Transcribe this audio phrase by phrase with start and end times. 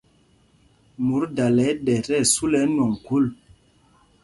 [1.05, 3.25] Mot dala ɗɛ tí ɛsu lɛ ɛnwɔŋ khûl.